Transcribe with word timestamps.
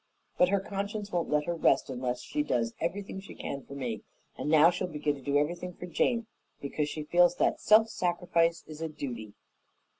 But 0.39 0.49
her 0.49 0.59
conscience 0.59 1.11
won't 1.11 1.29
let 1.29 1.43
her 1.45 1.53
rest 1.53 1.87
unless 1.87 2.21
she 2.21 2.41
does 2.41 2.73
everything 2.81 3.19
she 3.19 3.35
can 3.35 3.61
for 3.61 3.75
me, 3.75 4.01
and 4.35 4.49
now 4.49 4.71
she'll 4.71 4.87
begin 4.87 5.13
to 5.13 5.21
do 5.21 5.37
everything 5.37 5.73
for 5.75 5.85
Jane 5.85 6.25
because 6.59 6.89
she 6.89 7.03
feels 7.03 7.35
that 7.35 7.59
self 7.61 7.87
sacrifice 7.87 8.63
is 8.65 8.81
a 8.81 8.89
duty. 8.89 9.35